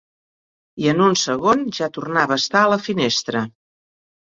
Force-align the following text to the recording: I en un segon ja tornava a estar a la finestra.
I 0.83 0.89
en 0.93 1.03
un 1.07 1.17
segon 1.25 1.61
ja 1.81 1.91
tornava 1.99 2.39
a 2.39 2.41
estar 2.45 2.65
a 2.65 2.73
la 2.75 2.83
finestra. 2.89 3.47